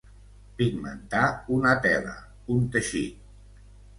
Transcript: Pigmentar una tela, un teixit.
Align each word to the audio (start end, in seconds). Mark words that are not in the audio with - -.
Pigmentar 0.61 1.19
una 1.57 1.75
tela, 1.85 2.15
un 2.57 2.65
teixit. 2.77 3.31